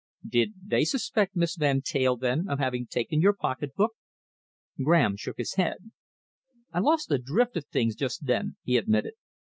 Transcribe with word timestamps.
"Did 0.27 0.53
they 0.65 0.83
suspect 0.83 1.35
Miss 1.35 1.55
Van 1.55 1.83
Teyl, 1.83 2.17
then, 2.17 2.47
of 2.49 2.57
having 2.57 2.87
taken 2.87 3.21
your 3.21 3.33
pocketbook?" 3.33 3.91
Graham 4.83 5.15
shook 5.15 5.37
his 5.37 5.53
head. 5.61 5.91
"I 6.73 6.79
lost 6.79 7.07
the 7.09 7.19
drift 7.19 7.55
of 7.55 7.67
things 7.67 7.95
just 7.95 8.25
then," 8.25 8.55
he 8.63 8.77
admitted. 8.77 9.13